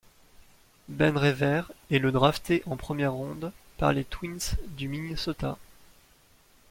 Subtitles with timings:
[0.87, 4.39] Ben Revere est le drafté en première ronde par les Twins
[4.69, 5.59] du Minnesota.